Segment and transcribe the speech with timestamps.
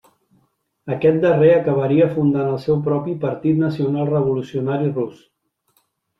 [0.95, 5.23] Aquest darrer acabaria fundant el seu propi 'Partit Nacional Revolucionari Rus'.